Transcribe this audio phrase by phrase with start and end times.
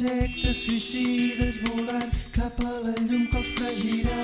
[0.00, 4.20] insectes suïcides volant cap a la llum que els fregirà.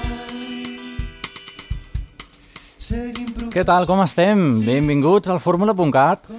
[3.52, 4.62] Què tal, com estem?
[4.64, 6.30] Benvinguts al Fórmula.cat.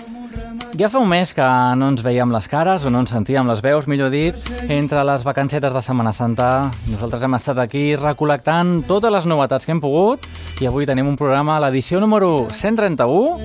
[0.80, 1.46] Ja fa un mes que
[1.78, 4.38] no ens veiem les cares o no ens sentíem les veus, millor dit,
[4.74, 6.72] entre les vacancetes de Setmana Santa.
[6.90, 10.26] Nosaltres hem estat aquí recol·lectant totes les novetats que hem pogut
[10.60, 13.38] i avui tenim un programa, l'edició número 131,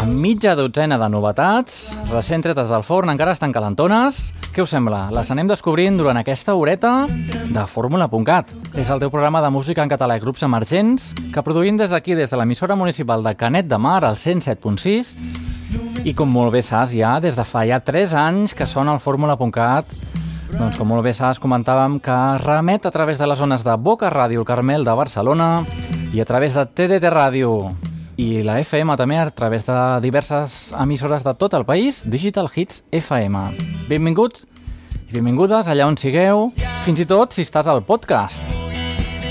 [0.00, 4.32] amb mitja dotzena de novetats, recent tretes del forn, encara estan calentones.
[4.56, 5.10] Què us sembla?
[5.12, 8.54] Les anem descobrint durant aquesta horeta de Fórmula.cat.
[8.80, 12.16] És el teu programa de música en català i grups emergents que produïm des d'aquí,
[12.16, 15.12] des de l'emissora municipal de Canet de Mar, al 107.6,
[16.08, 19.04] i com molt bé saps, ja des de fa ja 3 anys que sona el
[19.04, 19.92] Fórmula.cat,
[20.56, 24.08] doncs com molt bé saps, comentàvem que remet a través de les zones de Boca
[24.08, 25.66] Ràdio, el Carmel de Barcelona,
[26.16, 27.50] i a través de TDT Ràdio
[28.16, 32.78] i la FM també a través de diverses emissores de tot el país, Digital Hits
[32.88, 33.42] FM.
[33.90, 34.46] Benvinguts
[35.10, 36.46] i benvingudes allà on sigueu,
[36.86, 38.40] fins i tot si estàs al podcast.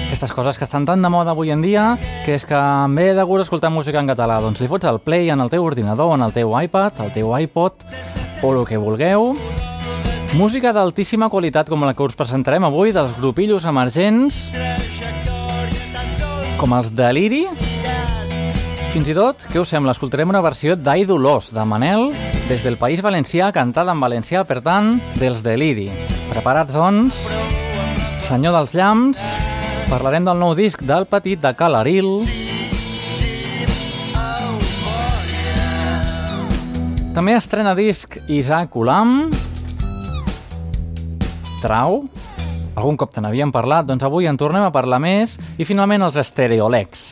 [0.06, 3.16] Aquestes coses que estan tan de moda avui en dia, que és que en ve
[3.18, 6.14] de gust escoltar música en català, doncs li fots el play en el teu ordinador,
[6.14, 7.82] en el teu iPad, el teu iPod,
[8.46, 9.32] o el que vulgueu.
[10.38, 14.52] Música d'altíssima qualitat com la que us presentarem avui dels grupillos emergents,
[16.60, 17.44] com els Deliri,
[18.96, 19.92] fins i tot, què us sembla?
[19.92, 22.14] Escoltarem una versió d'Aidolós, de Manel,
[22.48, 25.90] des del País Valencià, cantada en valencià, per tant, dels Deliri.
[26.30, 27.20] Preparats, doncs?
[28.24, 29.20] Senyor dels Llamps,
[29.90, 32.24] parlarem del nou disc del petit de Calaril.
[37.16, 39.26] També estrena disc Isaac Ulam.
[41.60, 42.06] Trau.
[42.76, 45.38] Algun cop te n'havíem parlat, doncs avui en tornem a parlar més.
[45.58, 47.06] I finalment els Stereolex.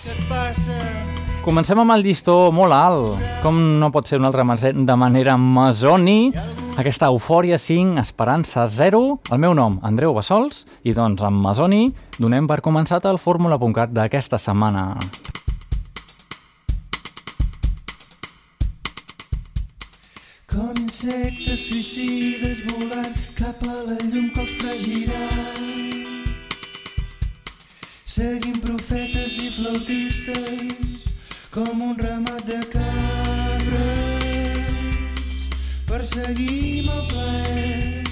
[1.44, 6.32] Comencem amb el llistó molt alt, com no pot ser una altra de manera masoni,
[6.80, 12.48] aquesta eufòria 5, esperança 0, el meu nom, Andreu Bassols, i doncs amb Masoni donem
[12.48, 14.96] per començat el Fórmula.cat d'aquesta setmana.
[20.54, 25.24] Com insectes suïcides volant cap a la llum que els fregirà.
[28.14, 31.08] Seguim profetes i flautistes
[31.56, 33.74] com un ramat de cabres.
[35.90, 38.04] Perseguim el plaer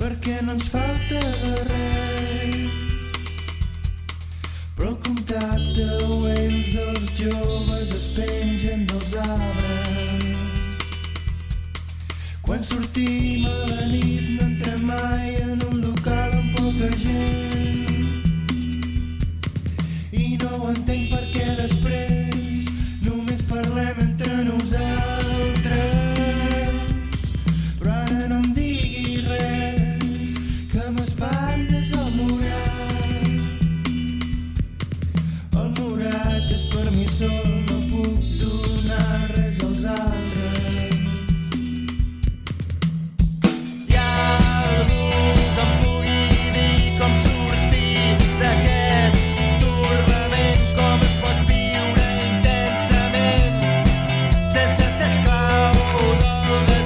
[0.00, 2.74] perquè no ens falta de res.
[4.74, 9.97] Però el contacte o ells, els joves, es pengen dels arbres.
[12.48, 17.57] Quan sortim a la nit no entrem mai en un local amb poca gent.
[56.48, 56.77] Del desig.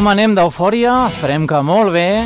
[0.00, 0.94] Com anem d'eufòria?
[1.10, 2.22] Esperem que molt bé.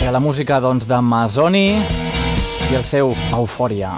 [0.00, 3.90] I la música, doncs, de Masoni i el seu Eufòria.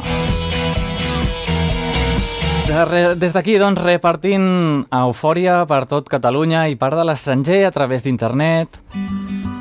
[3.23, 4.49] Des d'aquí, doncs, repartint
[4.91, 8.75] eufòria per tot Catalunya i part de l'estranger a través d'internet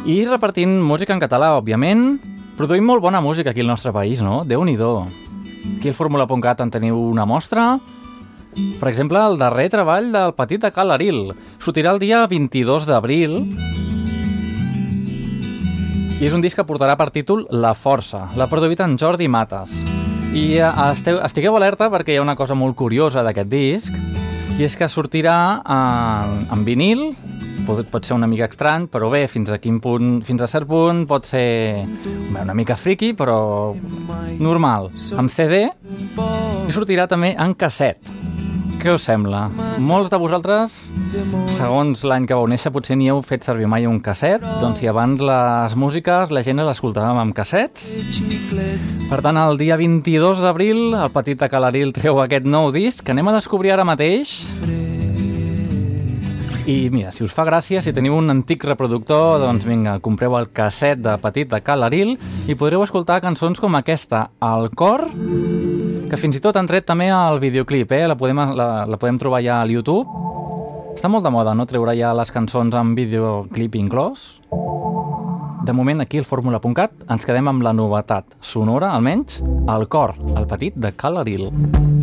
[0.09, 2.15] i repartint música en català, òbviament.
[2.57, 4.41] Produïm molt bona música aquí al nostre país, no?
[4.41, 4.95] Déu-n'hi-do.
[5.77, 7.75] Aquí al Fórmula.cat en teniu una mostra.
[8.55, 11.33] Per exemple, el darrer treball del Petit de Cal Aril.
[11.59, 13.41] Sortirà el dia 22 d'abril
[16.15, 18.29] i és un disc que portarà per títol La Força.
[18.39, 19.73] L'ha produït en Jordi Mates.
[20.35, 23.97] I eh, esteu, estigueu alerta perquè hi ha una cosa molt curiosa d'aquest disc
[24.55, 27.09] i és que sortirà en, en vinil
[27.65, 30.69] pot, pot ser una mica estrany, però bé, fins a quin punt, fins a cert
[30.69, 33.73] punt pot ser bé, una mica friki, però
[34.39, 34.91] normal.
[35.19, 37.99] Amb CD i sortirà també en casset.
[38.85, 39.47] Què us sembla?
[39.81, 40.73] Molts de vosaltres,
[41.55, 44.85] segons l'any que vau néixer, potser ni heu fet servir mai un casset, doncs si
[44.85, 47.81] abans les músiques la gent les amb cassets.
[49.09, 53.09] Per tant, el dia 22 d'abril, el petit de Calaril treu aquest nou disc que
[53.09, 54.45] anem a descobrir ara mateix.
[56.69, 60.51] I mira, si us fa gràcia, si teniu un antic reproductor, doncs vinga, compreu el
[60.53, 65.09] casset de Petit de Calaril i podreu escoltar cançons com aquesta, El cor,
[66.09, 68.05] que fins i tot han tret també el videoclip, eh?
[68.09, 70.05] la, podem, la, la podem trobar ja al YouTube.
[70.95, 74.27] Està molt de moda, no?, treure ja les cançons amb videoclip inclòs.
[75.65, 79.41] De moment, aquí al fórmula.cat ens quedem amb la novetat sonora, almenys,
[79.75, 81.49] El cor, el petit de Calaril.
[81.49, 81.94] camp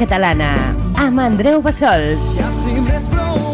[0.00, 0.54] catalana,
[0.96, 2.24] amb Andreu Bassols.
[2.40, 3.49] Cap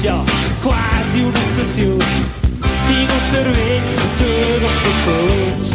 [0.00, 0.24] angoscia,
[0.62, 1.98] quasi un obsessiu
[2.86, 4.30] Tinc un cervell sota
[4.60, 5.72] dels cocons,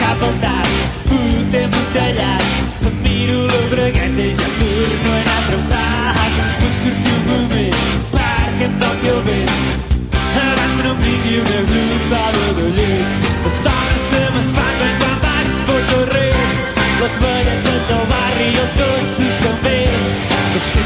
[0.00, 0.72] cap al tard
[1.06, 2.42] fotem un tallat
[2.86, 6.38] Em miro la bragueta i ja torno a anar apretat.
[6.60, 7.76] Pot sortir un moment
[8.14, 9.54] perquè em toqui el vent,
[10.32, 13.30] abans no em vingui una grupa de llet.
[13.44, 16.34] Les dones se m'espanten quan vaig pel carrer,
[17.02, 19.80] les velletes del barri i els gossos també.
[20.56, 20.85] Potser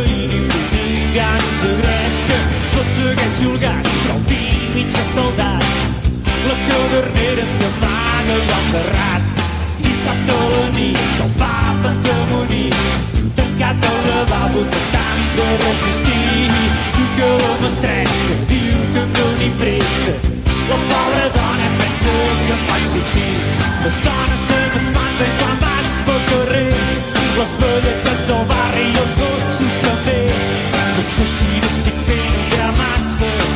[3.41, 4.41] eixulgat, però el vi
[4.75, 5.63] mig escaldat.
[6.45, 9.23] La cadernera s'amaga allà al terrat.
[9.81, 12.67] Dissabte a la nit, el pap antamoní,
[13.39, 16.51] tancat al lavabo tractant de resistir.
[16.97, 20.13] Diu que l'home estressa, diu que em doni pressa.
[20.69, 23.39] La pobra dona pensa que em faig dubtir.
[23.85, 26.67] Les dones se m'espanten quan vaig pel carrer.
[27.39, 30.19] Les velletes del barri i els gossos també.
[30.91, 31.90] No sé si destí
[33.23, 33.50] answer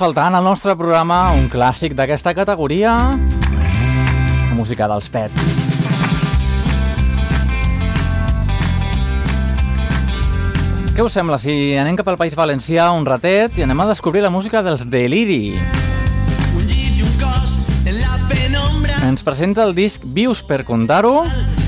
[0.00, 5.34] En el nostre programa un clàssic d'aquesta categoria, la música dels Pet.
[10.96, 14.24] Què us sembla si anem cap al País Valencià un ratet i anem a descobrir
[14.24, 15.60] la música dels Deliri?
[16.56, 18.96] Un llit i un cos en la penombra.
[19.04, 21.26] Ens presenta el disc Vius per contar-ho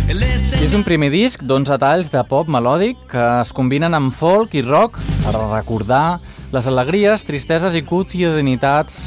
[0.08, 4.64] és un primer disc d'11 talls de pop melòdic que es combinen amb folk i
[4.64, 6.06] rock per recordar
[6.52, 8.98] les alegries, tristeses i quotidianitats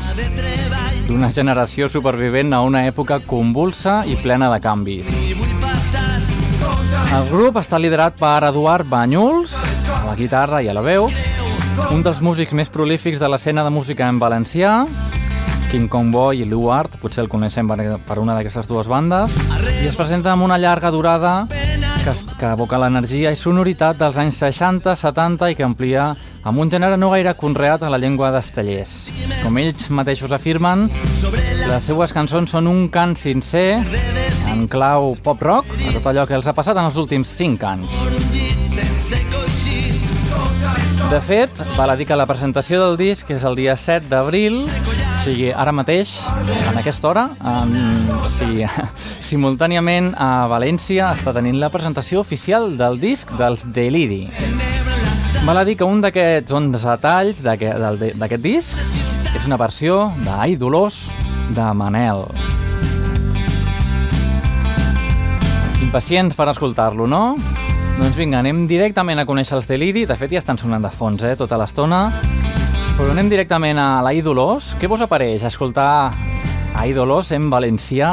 [1.05, 5.11] d'una generació supervivent a una època convulsa i plena de canvis.
[7.15, 9.53] El grup està liderat per Eduard Banyuls,
[9.93, 11.05] a la guitarra i a la veu,
[11.93, 14.79] un dels músics més prolífics de l'escena de música en valencià,
[15.69, 19.37] King Kong Boy i Lou Art, potser el coneixem per una d'aquestes dues bandes,
[19.83, 21.43] i es presenta amb una llarga durada
[22.05, 26.11] que, que evoca l'energia i sonoritat dels anys 60, 70 i que amplia
[26.45, 28.93] amb un gènere no gaire conreat a la llengua d'estellers.
[29.41, 30.85] Com ells mateixos afirmen,
[31.65, 33.81] les seues cançons són un cant sincer
[34.51, 37.97] en clau pop-rock a tot allò que els ha passat en els últims 5 anys.
[41.09, 44.61] De fet, val a dir que la presentació del disc és el dia 7 d'abril,
[45.25, 46.19] sigui, ara mateix,
[46.69, 47.71] en aquesta hora, en,
[48.13, 48.65] o sigui,
[49.29, 54.25] simultàniament a València està tenint la presentació oficial del disc dels Deliri.
[55.45, 58.77] Val a dir que un d'aquests 11 talls d'aquest disc
[59.35, 61.05] és una versió d'Ai Dolors
[61.57, 62.25] de Manel.
[65.85, 67.23] Impacients per escoltar-lo, no?
[67.97, 70.05] Doncs vinga, anem directament a conèixer els Deliri.
[70.09, 72.09] De fet, ja estan sonant de fons, eh, tota l'estona.
[72.95, 74.69] Però anem directament a la Ídolos.
[74.79, 78.11] Què vos apareix escoltar a Ídolos en valencià?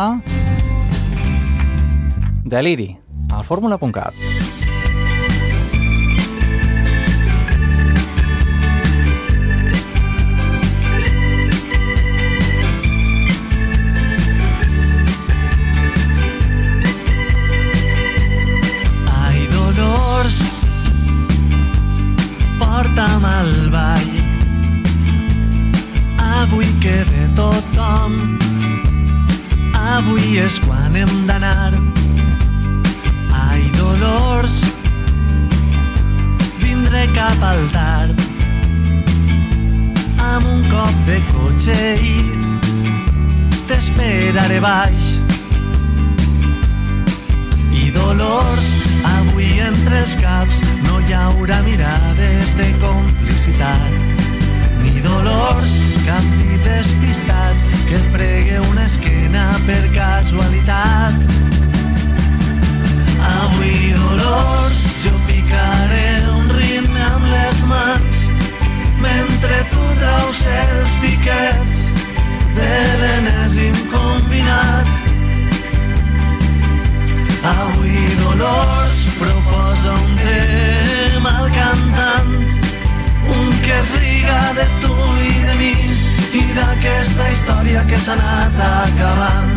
[2.42, 2.90] Deliri,
[3.30, 4.41] al fórmula.cat.
[30.32, 31.74] avui és quan hem d'anar.
[33.36, 34.62] Ai, Dolors,
[36.62, 38.16] vindré cap al tard.
[40.16, 42.16] Amb un cop de cotxe i
[43.68, 45.12] t'esperaré baix.
[47.76, 48.72] I dolors,
[49.18, 54.22] avui entre els caps no hi haurà mirades de complicitat.
[54.82, 57.56] Ni dolors, cap dit despistat
[57.88, 61.16] que et fregue una esquena per casualitat.
[63.22, 68.26] Avui, dolors, jo picaré un ritme amb les mans
[69.02, 71.78] mentre tu traus els tiquets
[72.56, 74.92] de l'enèsim combinat.
[77.42, 82.30] Avui Dolors proposa un tema al cantant,
[83.62, 85.75] que es riga de tu i de mi
[86.34, 89.52] i d'aquesta història que s'ha anat acabant.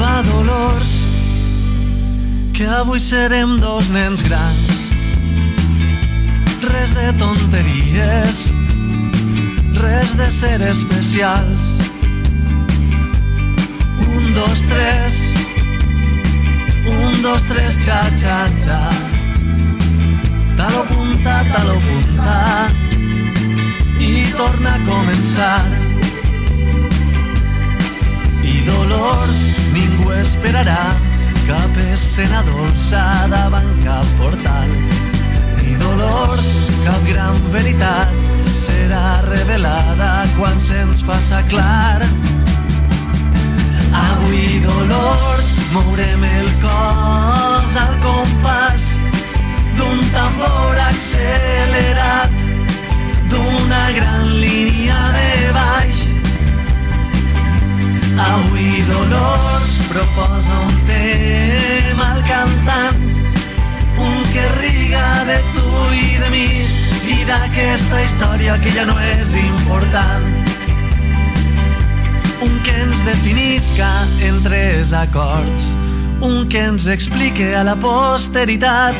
[0.00, 0.98] Va, Dolors,
[2.56, 4.85] que avui serem dos nens grans
[6.62, 8.50] Res de tonteries,
[9.74, 11.78] res de ser especials.
[14.16, 15.34] Un, dos, tres,
[16.86, 18.80] un, dos, tres, xa, xa, xa.
[20.56, 22.68] Talo punta, talo punta,
[24.00, 25.60] i torna a començar.
[28.42, 30.94] I dolors ningú esperarà
[31.46, 34.95] cap escena dolça davant cap portal.
[35.66, 36.48] Ni dolors,
[36.84, 38.12] cap gran veritat
[38.54, 42.06] serà revelada quan se'ns faça clar.
[43.90, 48.92] Avui, dolors, mourem el cos al compàs
[49.74, 52.38] d'un tambor accelerat,
[53.26, 56.06] d'una gran línia de baix.
[58.30, 61.55] Avui Dolors proposa un tema
[67.06, 70.26] i d'aquesta història que ja no és important.
[72.42, 73.88] Un que ens definisca
[74.26, 75.68] en tres acords,
[76.20, 78.98] un que ens explique a la posteritat,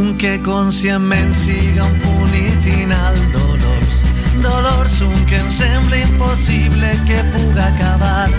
[0.00, 4.02] un que conscientment siga un punt i final dolors.
[4.42, 8.30] Dolors, un que em sembla impossible que puga acabar.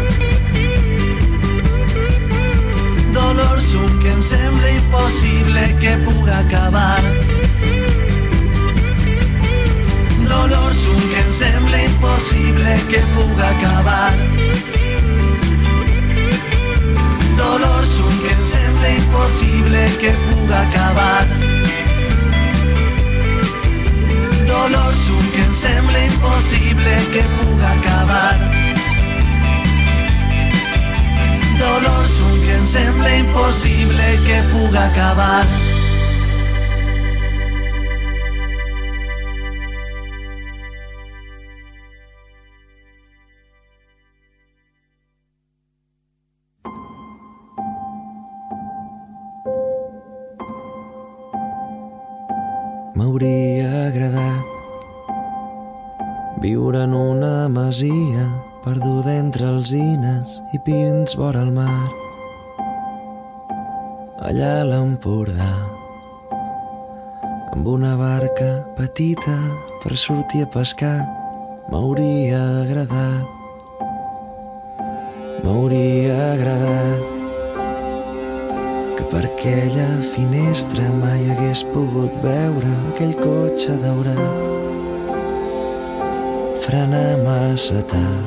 [3.13, 7.42] Dolors, un que em sembla impossible que puga acabar.
[10.33, 14.13] Dolors, un que em sembla impossible que puga acabar.
[17.37, 21.27] Dolors, un que em sembla impossible que puga acabar.
[24.47, 28.35] Dolors, un que em sembla impossible que puga acabar.
[31.59, 35.45] Dolors, un que em sembla impossible que puga acabar.
[53.03, 54.47] M'hauria agradat
[56.39, 58.23] viure en una masia
[58.63, 61.83] perduda entre alzines i pins vora el mar.
[64.29, 65.51] Allà a l'Empordà,
[67.51, 69.35] amb una barca petita
[69.83, 70.97] per sortir a pescar,
[71.67, 73.42] m'hauria agradat.
[79.43, 84.37] Aquella finestra mai hagués pogut veure aquell cotxe daurat.
[86.63, 88.23] Frenar massa tard.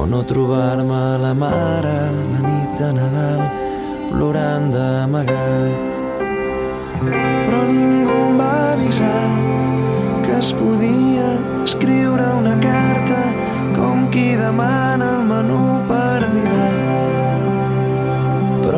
[0.00, 1.98] O no trobar-me la mare
[2.32, 3.44] la nit de Nadal
[4.08, 5.78] plorant d'amagat.
[7.04, 9.28] Però ningú em va avisar
[10.24, 11.30] que es podia
[11.68, 13.24] escriure una carta
[13.76, 15.67] com qui demana el menú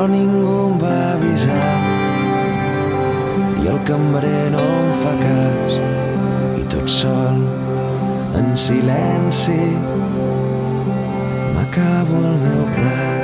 [0.00, 1.72] però ningú em va avisar.
[3.60, 5.76] I el cambrer no em fa cas.
[6.56, 7.44] I tot sol
[8.40, 9.60] en silenci
[11.52, 13.19] m'acabo el meu plat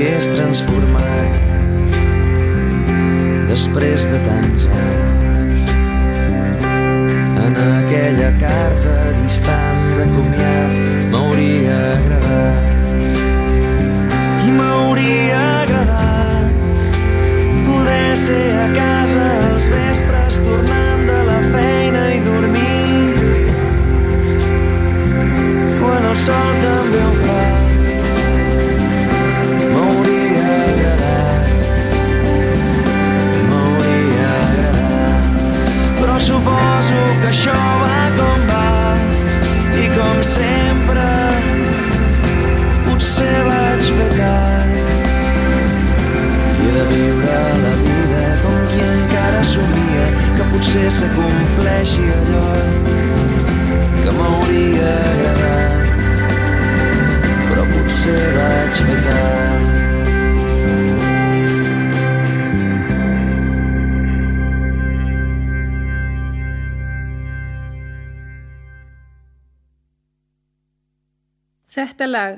[0.00, 1.34] s'hagués transformat
[3.50, 4.99] després de tants anys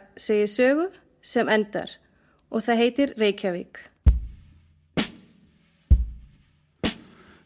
[0.03, 0.87] Þetta lag segir sögu
[1.23, 1.91] sem endar
[2.51, 3.79] og það heitir Reykjavík.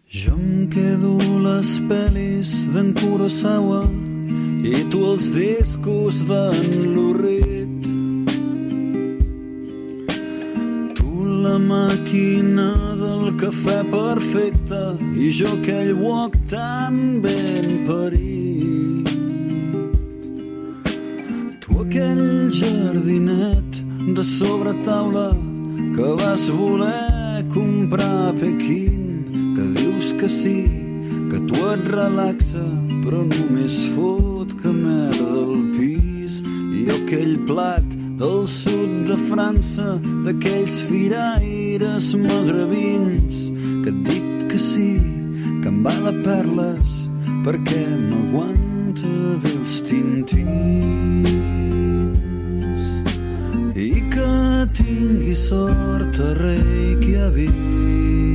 [0.09, 3.85] Jo em quedo les pel·lis d'en Kurosawa
[4.65, 7.91] i tu els discos d'en Lurrit.
[10.97, 19.06] Tu la màquina del cafè perfecte i jo aquell wok tan ben parit.
[21.87, 23.77] Aquell jardinet
[24.17, 25.29] de sobre taula
[25.95, 30.67] que vas voler comprar a Pequín que dius que sí,
[31.31, 32.65] que tu et relaxa,
[33.05, 36.43] però només fot que merda al pis.
[36.75, 37.87] I aquell plat
[38.19, 39.95] del sud de França,
[40.27, 43.47] d'aquells firaires magrebins,
[43.87, 44.93] que et dic que sí,
[45.63, 47.03] que em va de perles,
[47.47, 48.66] perquè m'aguanta
[49.03, 51.27] bé els tintins.
[53.77, 54.33] I que
[54.79, 58.26] tingui sort a Reykjavik i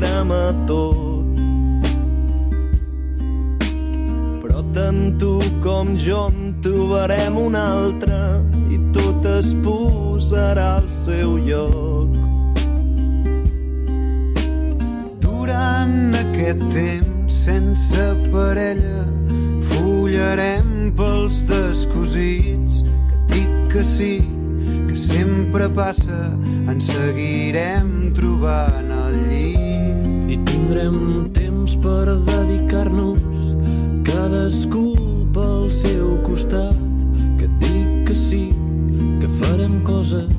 [0.00, 1.40] cremar tot.
[4.40, 8.20] Però tant tu com jo en trobarem un altre
[8.72, 12.16] i tot es posarà al seu lloc.
[15.20, 19.04] Durant aquest temps sense parella
[19.72, 24.14] fullarem pels descosits que dic que sí,
[24.88, 26.22] que sempre passa,
[26.68, 29.69] ens seguirem trobant al llit.
[30.70, 33.18] Tindrem temps per dedicar-nos
[34.06, 34.94] cadascú
[35.34, 36.78] pel seu costat.
[37.38, 38.54] Que et dic que sí
[39.20, 40.30] que farem coses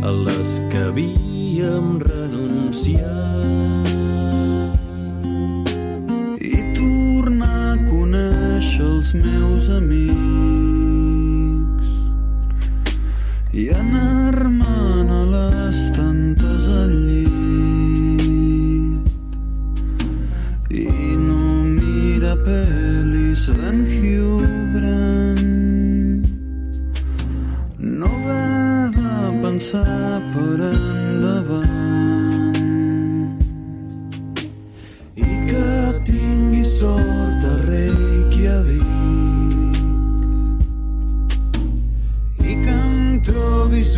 [0.00, 3.04] a les que havíem renunciat.
[6.40, 10.05] I tornar a conèixer els meus amics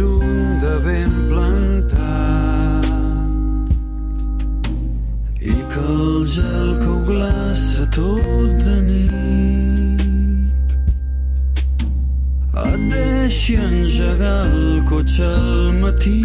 [0.00, 2.87] un de ben plantat.
[5.40, 10.00] I que el gel que ho glaça tot de nit
[12.64, 16.20] et deixi engegar el cotxe al matí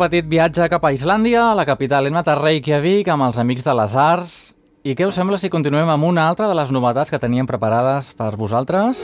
[0.00, 2.06] petit viatge cap a Islàndia, a la capital.
[2.08, 4.36] Hem anat a Reykjavik amb els amics de les arts.
[4.80, 8.14] I què us sembla si continuem amb una altra de les novetats que teníem preparades
[8.16, 9.02] per vosaltres?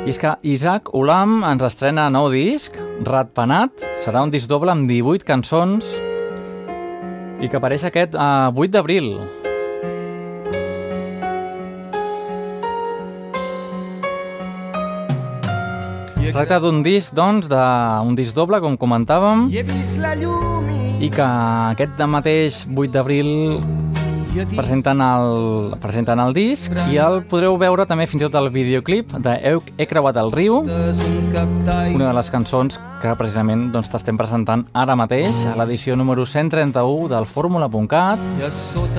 [0.00, 3.84] I és que Isaac Ulam ens estrena nou disc, Ratpenat.
[4.00, 5.92] Serà un disc doble amb 18 cançons
[7.44, 9.12] i que apareix aquest eh, 8 d'abril.
[16.28, 19.46] Es tracta d'un disc, doncs, d'un disc doble, com comentàvem,
[21.00, 23.30] I que aquest mateix 8 d'abril
[24.52, 29.14] presenten el, presenten el disc i el podreu veure també fins i tot el videoclip
[29.24, 29.38] de
[29.78, 30.60] He creuat el riu,
[31.96, 37.08] una de les cançons que precisament doncs, t'estem presentant ara mateix a l'edició número 131
[37.12, 38.22] del Fórmula.cat.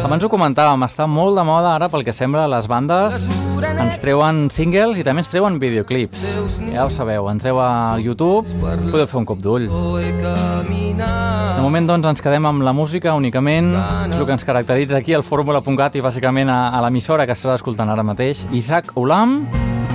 [0.05, 3.27] Abans ho comentàvem, està molt de moda ara pel que sembla les bandes
[3.59, 6.23] ens treuen singles i també ens treuen videoclips.
[6.71, 9.67] Ja ho sabeu, entreu a YouTube, podeu fer un cop d'ull.
[9.69, 13.73] De moment doncs ens quedem amb la música únicament,
[14.07, 17.59] és el que ens caracteritza aquí al Fórmula.cat i bàsicament a, a l'emissora que estàs
[17.59, 19.41] escoltant ara mateix, Isaac Olam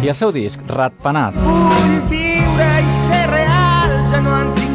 [0.03, 1.39] i el seu disc, Ratpenat.
[1.41, 3.54] Vull viure i ser real,
[4.15, 4.74] ja no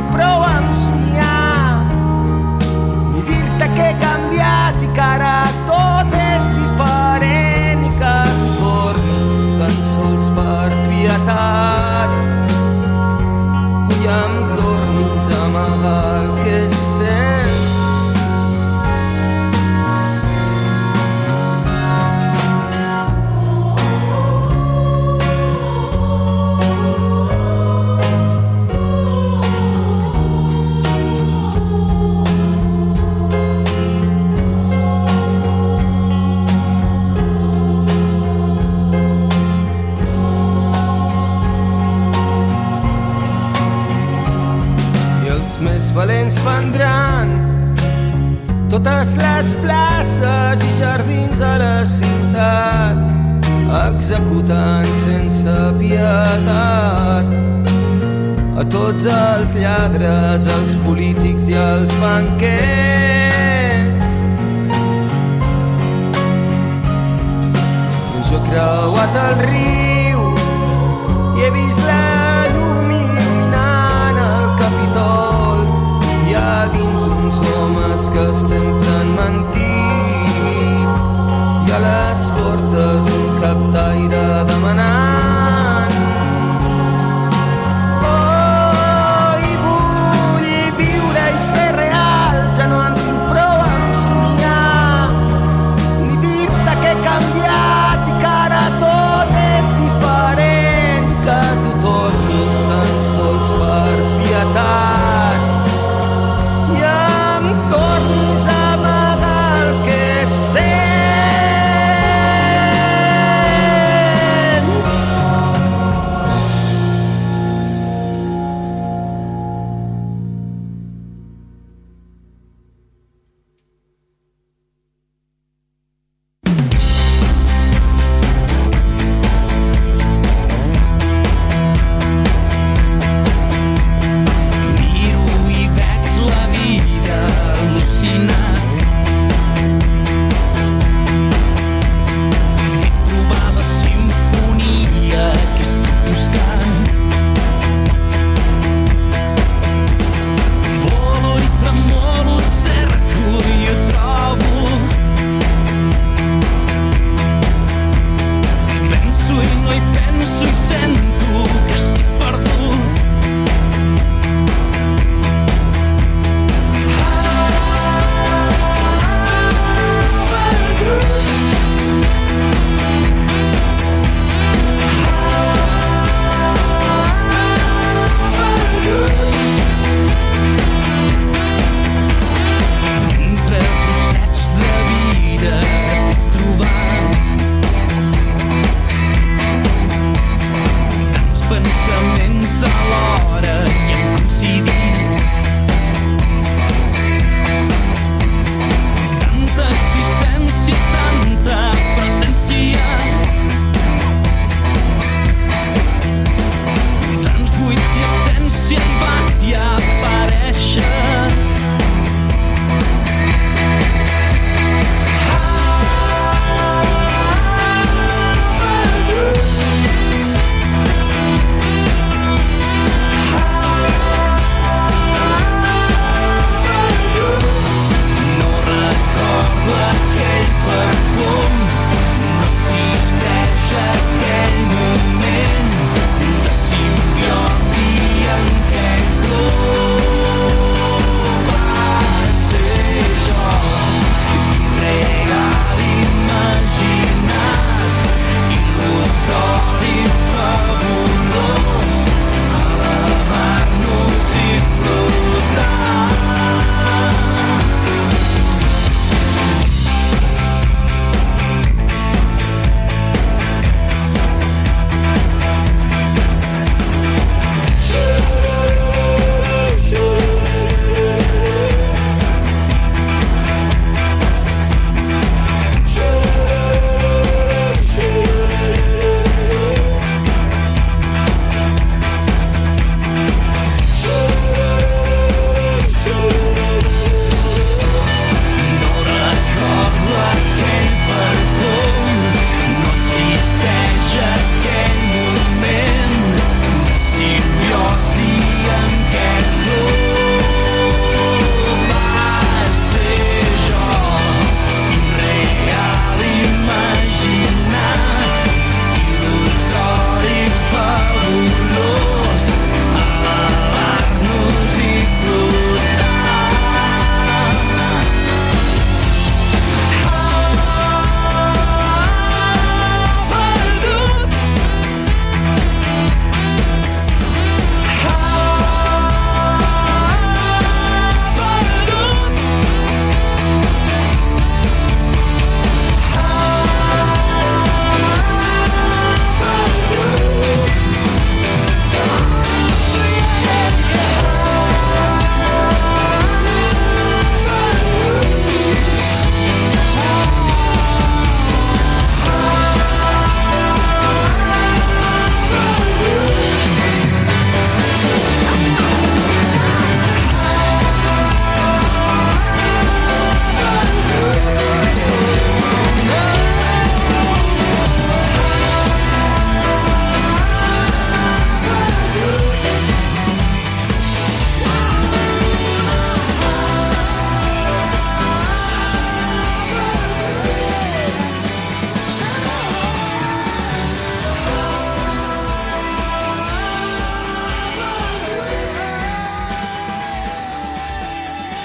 [48.80, 52.96] totes les places i jardins de la ciutat
[53.80, 57.26] executant sense pietat
[58.60, 62.59] a tots els lladres, els polítics i els banquers.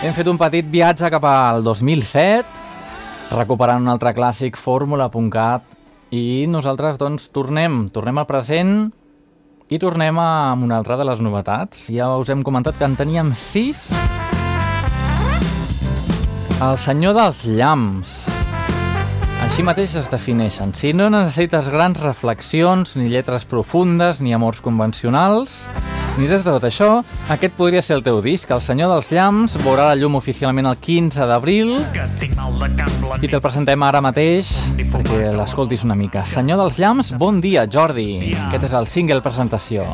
[0.05, 2.45] Hem fet un petit viatge cap al 2007,
[3.33, 5.65] recuperant un altre clàssic, fórmula.cat,
[6.13, 8.75] i nosaltres, doncs, tornem, tornem al present
[9.73, 11.87] i tornem a, amb una altra de les novetats.
[11.89, 13.87] Ja us hem comentat que en teníem sis.
[16.61, 18.13] El senyor dels llamps.
[19.49, 20.77] Així mateix es defineixen.
[20.77, 25.63] Si no necessites grans reflexions, ni lletres profundes, ni amors convencionals,
[26.19, 26.89] ni res de tot això,
[27.35, 28.51] aquest podria ser el teu disc.
[28.55, 31.75] El senyor dels llamps veurà la llum oficialment el 15 d'abril
[33.21, 36.23] i te'l presentem ara mateix perquè l'escoltis una mica.
[36.29, 38.35] Senyor dels llamps, bon dia, Jordi.
[38.47, 39.89] Aquest és el single presentació.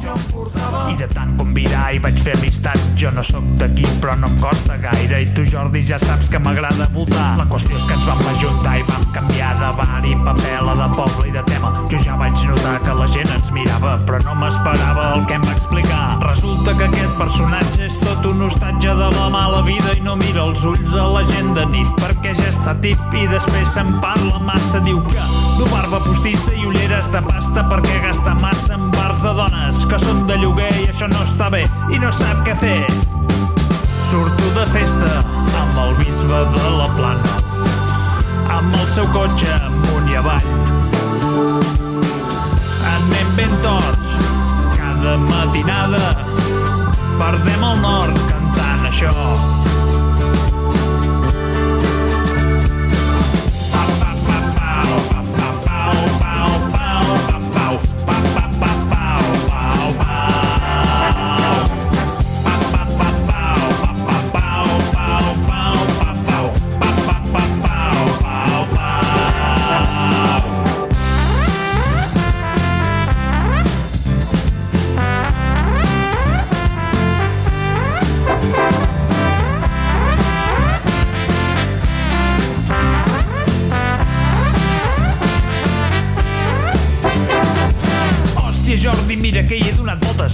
[0.91, 4.37] I de tant convidar i vaig fer amistat Jo no sóc d'aquí però no em
[4.41, 8.07] costa gaire I tu Jordi ja saps que m'agrada voltar La qüestió és que ens
[8.07, 11.73] vam ajuntar i vam canviar de bar i papel a de poble i de tema
[11.91, 15.47] Jo ja vaig notar que la gent ens mirava Però no m'esperava el que em
[15.47, 20.05] va explicar Resulta que aquest personatge és tot un hostatge de la mala vida I
[20.07, 23.77] no mira els ulls a la gent de nit Perquè ja està tip i després
[23.77, 28.75] se'n parla massa Diu que du barba postissa i ulleres de pasta Perquè gasta massa
[28.75, 32.11] en bars de dones que són de lloguer i això no està bé i no
[32.15, 32.79] sap què fer.
[34.07, 35.11] Surto de festa
[35.61, 37.35] amb el bisbe de la plana,
[38.57, 40.49] amb el seu cotxe amunt i avall.
[42.95, 44.17] Anem ben tots,
[45.01, 46.13] cada matinada,
[47.17, 49.70] perdem el nord cantant això.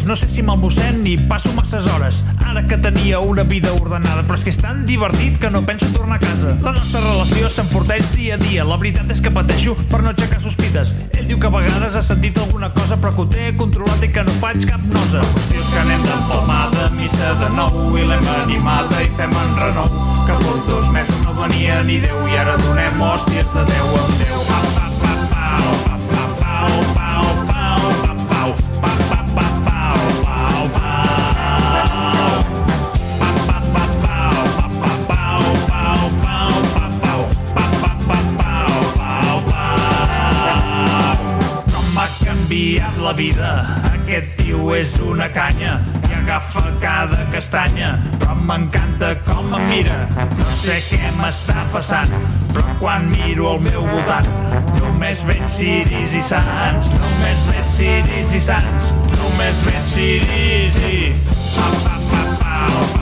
[0.07, 2.21] No sé si me'l mossèn ni passo masses hores.
[2.47, 5.89] Ara que tenia una vida ordenada, però és que és tan divertit que no penso
[5.91, 6.53] tornar a casa.
[6.63, 8.63] La nostra relació s'enforteix dia a dia.
[8.65, 10.95] La veritat és que pateixo per no aixecar sospites.
[11.11, 14.13] Ell diu que a vegades ha sentit alguna cosa, però que ho té controlat i
[14.15, 15.25] que no faig cap nosa.
[15.25, 19.57] La qüestió és que anem d'empalmada, missa de nou, i l'hem animada i fem en
[19.59, 19.91] renou.
[20.29, 24.23] Que fot dos mesos no venia ni Déu i ara donem hòsties de Déu amb
[24.23, 24.39] Déu.
[24.53, 26.96] Pa, pa, pa, pau, pa, pa, pau, pau, pau,
[43.17, 43.51] vida,
[43.95, 45.79] aquest tio és una canya
[46.11, 49.97] i agafa cada castanya, però m'encanta com em mira.
[50.37, 52.13] No sé què m'està passant,
[52.53, 54.29] però quan miro al meu voltant
[54.83, 61.01] només veig ciris i sants, només veig ciris i sants, només veig ciris i...
[61.57, 62.96] Pa, pa, pa, pa, pa,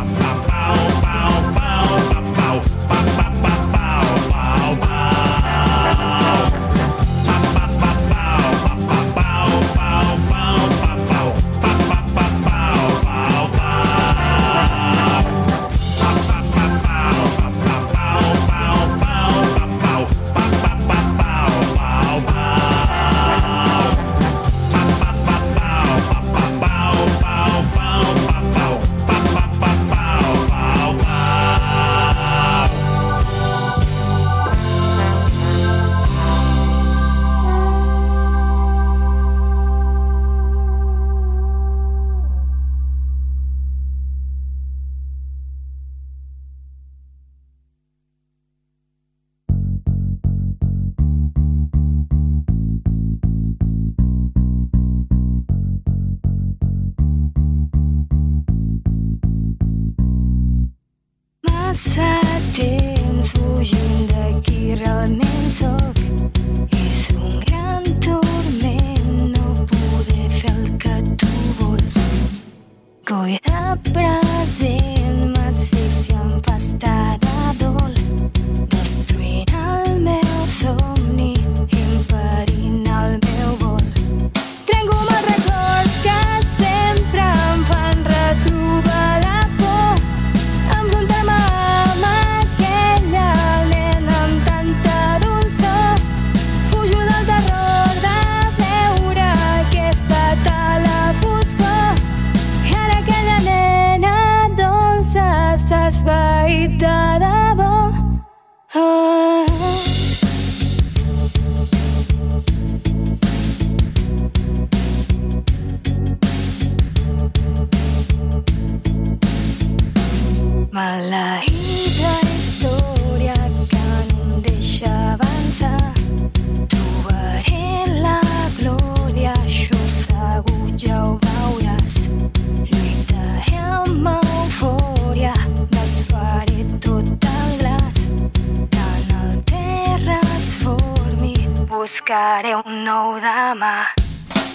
[142.15, 143.91] buscaré un nou demà.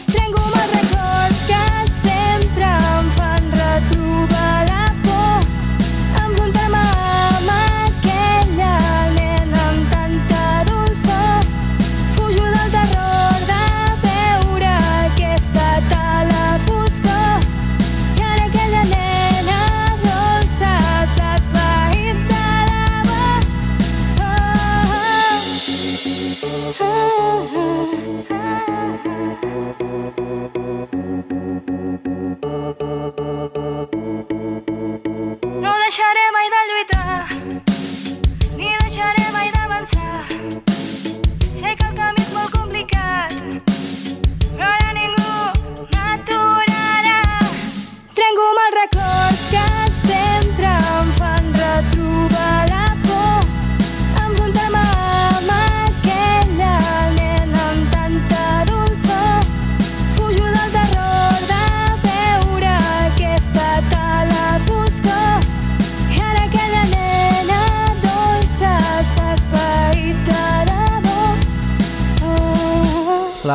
[0.07, 1.63] Trenco amb records que
[2.05, 4.08] sempre em fan retrobar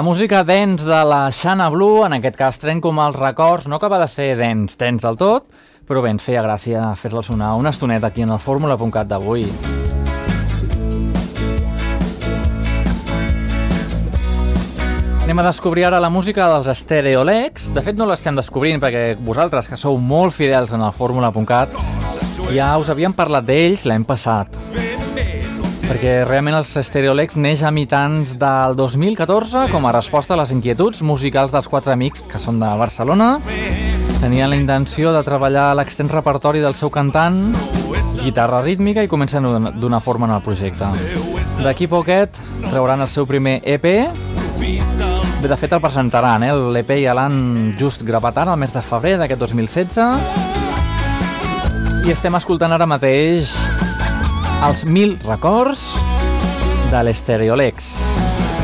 [0.04, 3.96] música dance de la Xana Blue, en aquest cas trenco amb els records, no acaba
[4.02, 5.46] de ser dance, dance del tot,
[5.88, 9.48] però bé, ens feia gràcia fer-la sonar una estoneta aquí en el fórmula.cat d'avui.
[15.24, 17.72] Anem a descobrir ara la música dels Stereolex.
[17.72, 21.72] De fet, no l'estem descobrint perquè vosaltres, que sou molt fidels en el fórmula.cat,
[22.52, 24.83] ja us havíem parlat d'ells l'any passat.
[25.84, 31.02] Perquè realment els Stereolex neix a mitjans del 2014 com a resposta a les inquietuds
[31.04, 33.36] musicals dels quatre amics que són de Barcelona.
[34.22, 37.52] Tenien la intenció de treballar l'extens repertori del seu cantant,
[38.22, 40.88] guitarra rítmica i comencen a donar forma en el projecte.
[41.60, 42.32] D'aquí poquet
[42.70, 43.84] trauran el seu primer EP,
[45.44, 46.54] de fet el presentaran, eh?
[46.72, 50.00] l'EP ja l'han just gravat ara, el mes de febrer d'aquest 2016.
[52.04, 53.52] I estem escoltant ara mateix
[54.62, 55.94] els Mil Records
[56.90, 57.90] de l'Estereolex,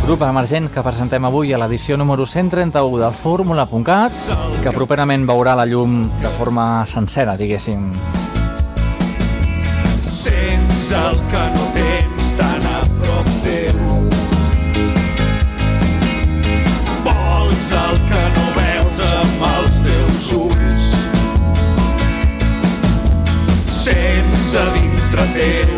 [0.04, 4.16] grup emergent que presentem avui a l'edició número 131 del Fórmula.cat,
[4.62, 7.90] que properament veurà la llum de forma sencera, diguéssim.
[10.06, 13.80] Sents el que no tens tan a prop teu.
[17.08, 20.92] Vols el que no veus amb els teus ulls.
[23.80, 25.69] Sents a dintre teu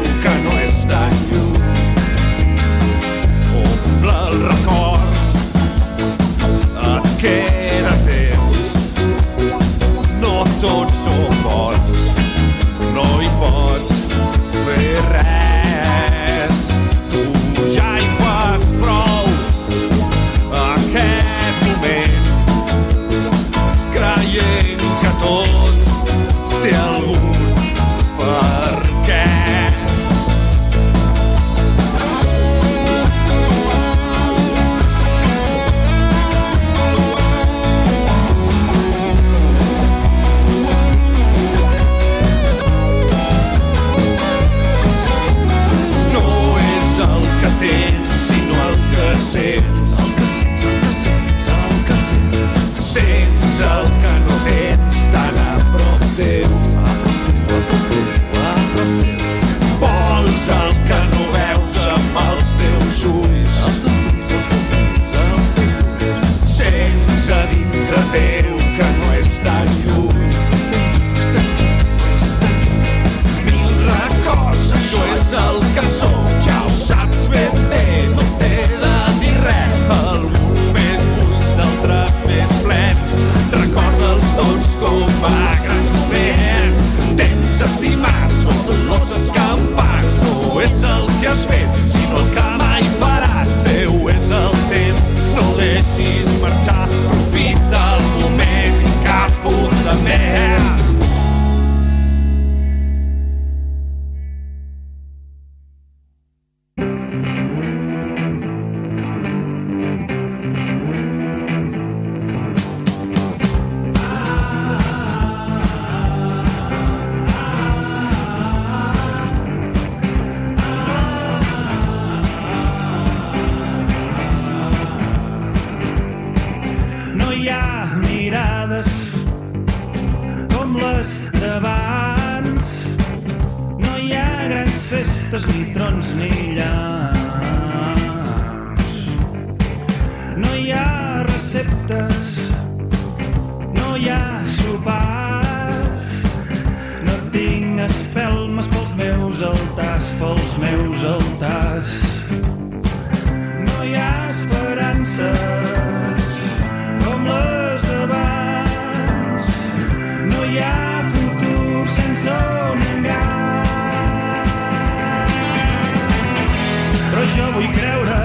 [167.55, 168.18] vull creure,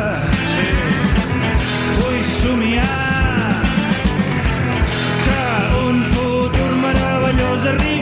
[0.54, 0.66] sí,
[2.00, 3.62] vull somiar
[5.26, 5.44] que
[5.84, 7.97] un futur meravellós arribarà.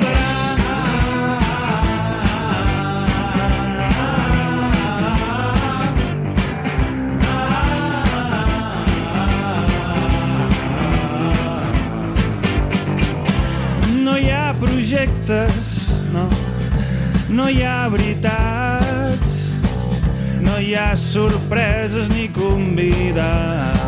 [21.16, 23.80] Sorpreses ni convidats.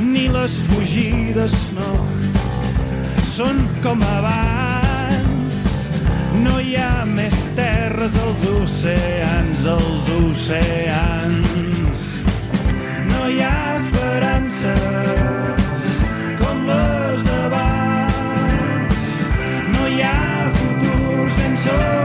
[0.00, 1.92] Ni les fugides, no,
[3.30, 5.60] són com abans.
[6.42, 12.02] No hi ha més terres als oceans, als oceans.
[13.12, 14.82] No hi ha esperances
[16.42, 18.98] com les d'abans.
[19.76, 22.03] No hi ha futur sense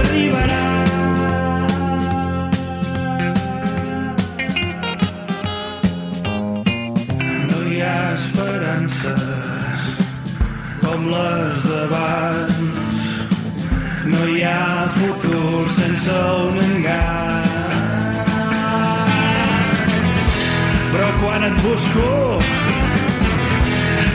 [0.00, 0.62] arribarà.
[7.50, 9.14] No hi ha esperança
[10.82, 12.82] com les d'abans.
[14.12, 16.18] No hi ha futur sense
[16.48, 17.52] un engany.
[20.92, 22.10] Però quan et busco,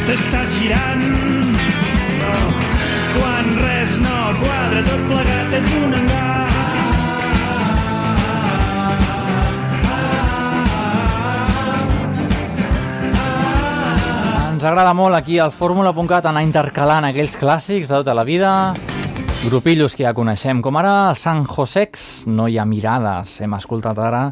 [0.08, 1.79] t'estàs girant.
[3.16, 6.50] Quan res no quadra, tot plegat és un engany.
[14.60, 18.50] Ens agrada molt aquí al Fórmula.cat anar intercalant aquells clàssics de tota la vida,
[19.46, 24.26] grupillos que ja coneixem, com ara San Josex, No hi ha mirades, hem escoltat ara,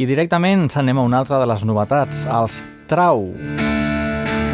[0.00, 3.28] i directament ens anem a una altra de les novetats, els Trau.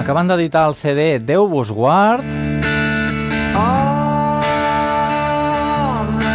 [0.02, 2.39] Acaben d'editar el CD Déu vos guard,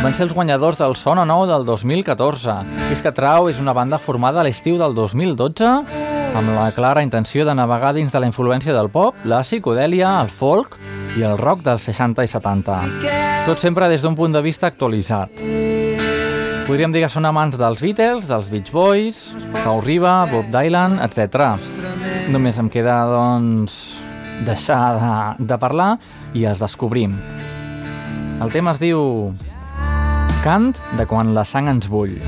[0.05, 2.53] van ser els guanyadors del Sona Nou del 2014.
[2.89, 5.65] I és que Trau és una banda formada a l'estiu del 2012
[6.35, 10.29] amb la clara intenció de navegar dins de la influència del pop, la psicodèlia, el
[10.29, 10.77] folk
[11.17, 12.77] i el rock dels 60 i 70.
[13.47, 15.31] Tot sempre des d'un punt de vista actualitzat.
[16.67, 19.31] Podríem dir que són amants dels Beatles, dels Beach Boys,
[19.63, 21.55] Pau Riba, Bob Dylan, etc.
[22.29, 24.04] Només em queda, doncs,
[24.43, 25.95] deixar de, de parlar
[26.33, 27.15] i els descobrim.
[28.43, 29.31] El tema es diu
[30.43, 32.19] Cant de quan la sang ens bull.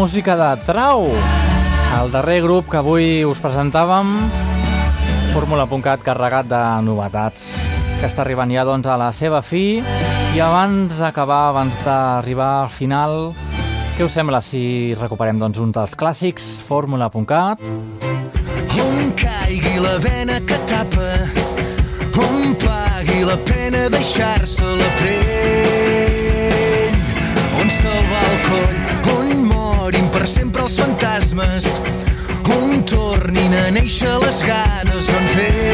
[0.00, 1.04] Música de Trau,
[2.00, 4.14] el darrer grup que avui us presentàvem,
[5.34, 7.42] Fórmula.cat carregat de novetats,
[7.98, 9.82] que està arribant ja doncs, a la seva fi.
[10.32, 13.34] I abans d'acabar, abans d'arribar al final,
[13.98, 17.60] què us sembla si recuperem doncs, un dels clàssics, Fórmula.cat?
[18.80, 21.10] On caigui la vena que tapa,
[22.24, 26.96] on pagui la pena deixar-se la pell,
[27.60, 28.99] on salvar el coll,
[30.60, 31.66] els fantasmes,
[32.52, 35.69] on tornin a néixer les ganes, on fer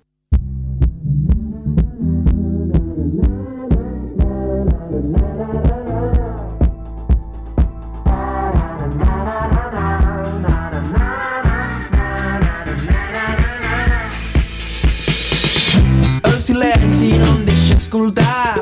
[16.48, 18.54] silenci no em deixa escoltar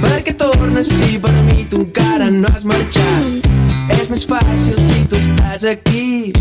[0.00, 3.44] perquè tornes si per mi tu encara no has marxat
[3.98, 6.32] és més fàcil si tu estàs aquí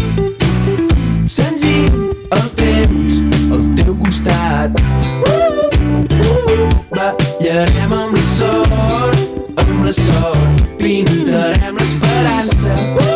[1.27, 1.99] senzill
[2.37, 3.19] el temps
[3.51, 6.71] al teu costat uh, uh, uh.
[6.95, 13.13] ballarem amb la sort amb la sort pintarem l'esperança uh,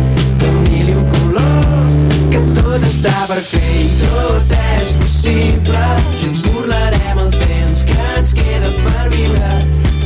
[3.42, 5.84] fer tot és possible.
[6.20, 9.56] Junts burlarem el temps que ens queda per viure.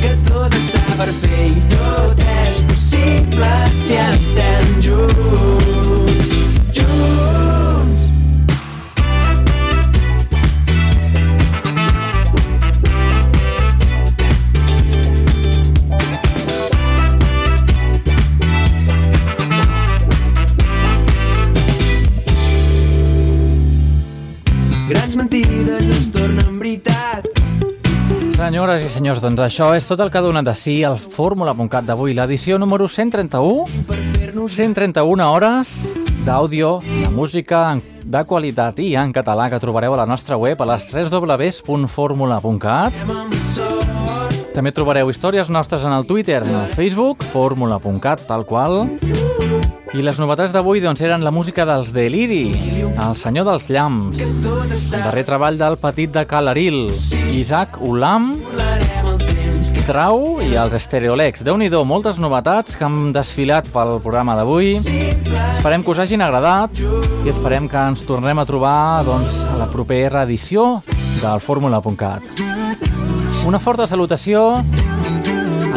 [0.03, 3.53] Que tot està per fer i tot és possible
[3.83, 5.62] si estem junts.
[28.43, 31.85] Senyores i senyors, doncs això és tot el que ha donat de si el fórmula.cat
[31.87, 33.63] d'avui, l'edició número 131,
[34.51, 35.71] 131 hores
[36.27, 40.67] d'àudio, de música de qualitat i en català que trobareu a la nostra web a
[40.73, 42.91] les www.formula.cat.
[44.51, 48.91] També trobareu històries nostres en el Twitter, en el Facebook, fórmula.cat, tal qual.
[49.93, 52.45] I les novetats d'avui doncs, eren la música dels Deliri,
[52.93, 56.87] el senyor dels llamps, el darrer treball del petit de Calaril,
[57.33, 58.33] Isaac Ulam,
[59.83, 61.41] Trau i els Estereolex.
[61.43, 64.77] déu nhi moltes novetats que han desfilat pel programa d'avui.
[64.77, 69.67] Esperem que us hagin agradat i esperem que ens tornem a trobar doncs, a la
[69.67, 70.81] propera edició
[71.19, 72.23] del fórmula.cat.
[73.45, 74.63] Una forta salutació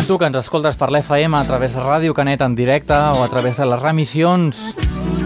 [0.07, 3.29] tu que ens escoltes per l'FM a través de Ràdio Canet en directe o a
[3.29, 4.59] través de les remissions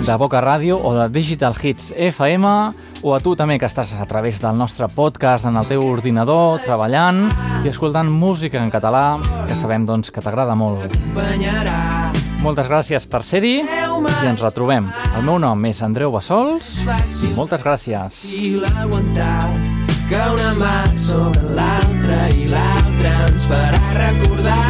[0.07, 2.49] de Boca Ràdio o de Digital Hits FM
[3.03, 6.63] o a tu també que estàs a través del nostre podcast en el teu ordinador,
[6.65, 7.27] treballant
[7.61, 9.19] i escoltant música en català,
[9.49, 10.97] que sabem doncs, que t'agrada molt.
[12.41, 14.89] Moltes gràcies per ser-hi i ens retrobem.
[15.13, 16.79] El meu nom és Andreu Bassols
[17.27, 18.23] i moltes gràcies.
[18.25, 19.45] fàcil aguantar
[20.09, 24.65] que una mà sobre l'altra i l'altra ens farà recordar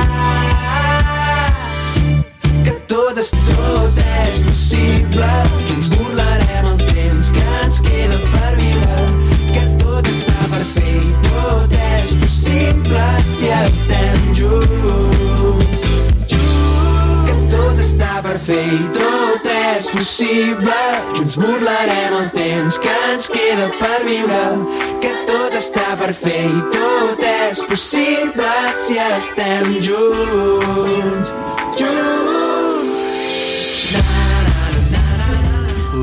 [2.65, 5.31] que tot és, tot és possible.
[5.69, 9.07] Junts burlarem el temps que ens queda per viure
[9.55, 13.07] que tot està per fer i tot és possible
[13.37, 15.10] si estem junts
[18.01, 20.77] està per fer i tot és possible.
[21.19, 24.41] Junts burlarem el temps que ens queda per viure.
[25.05, 31.37] Que tot està per fer i tot és possible si estem junts.
[31.77, 32.70] Junts.